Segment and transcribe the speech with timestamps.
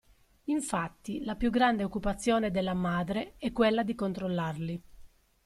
[0.45, 4.83] Infatti, la più grande occupazione della madre è quella di controllarli.